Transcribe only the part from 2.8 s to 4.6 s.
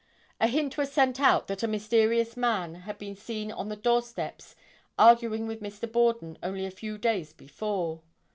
been seen on the doorsteps